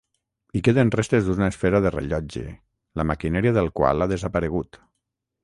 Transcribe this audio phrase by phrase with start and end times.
[0.53, 2.47] Hi queden restes d'una esfera de rellotge,
[3.01, 4.83] la maquinària del qual ha desaparegut.